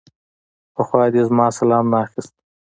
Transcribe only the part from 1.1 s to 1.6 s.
دې زما